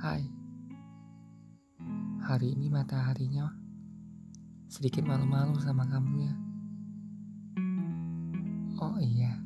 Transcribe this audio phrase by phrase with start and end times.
[0.00, 0.24] Hai,
[2.24, 3.52] hari ini mataharinya
[4.64, 6.34] sedikit malu-malu sama kamu ya.
[8.80, 9.36] Oh iya,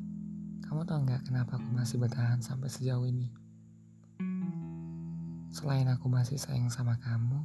[0.63, 3.35] kamu tau gak kenapa aku masih bertahan sampai sejauh ini?
[5.51, 7.43] Selain aku masih sayang sama kamu,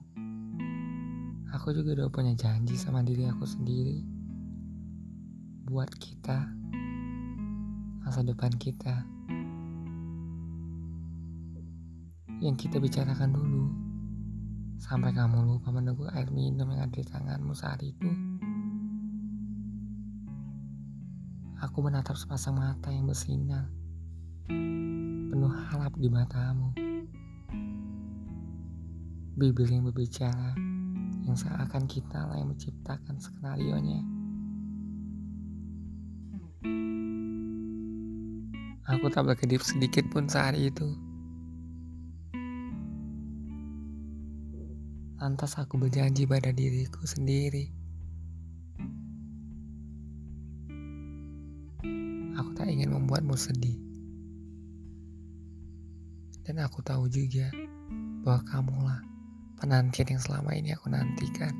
[1.51, 4.07] aku juga udah punya janji sama diri aku sendiri.
[5.67, 6.47] Buat kita,
[8.07, 9.03] masa depan kita.
[12.41, 13.69] Yang kita bicarakan dulu
[14.81, 18.09] sampai kamu lupa menunggu air minum yang ada di tanganmu saat itu.
[21.61, 23.69] Aku menatap sepasang mata yang bersinar,
[24.49, 26.73] penuh harap di matamu.
[29.37, 30.57] Bibir yang berbicara,
[31.29, 34.01] yang seakan kita lah yang menciptakan skenario-nya.
[38.97, 41.10] Aku tak berkedip sedikit pun saat itu.
[45.21, 47.69] Lantas aku berjanji pada diriku sendiri.
[52.41, 53.77] Aku tak ingin membuatmu sedih.
[56.41, 57.53] Dan aku tahu juga
[58.25, 59.01] bahwa kamulah
[59.61, 61.53] penantian yang selama ini aku nantikan.